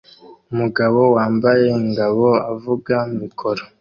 [0.51, 3.63] Umugabo wambaye ingabo avuga mikoro